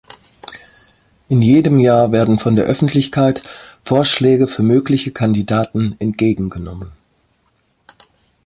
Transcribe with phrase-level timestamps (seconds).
[1.29, 3.43] In jedem Jahr werden von der Öffentlichkeit
[3.83, 6.91] Vorschläge für mögliche Kandidaten entgegengenommen.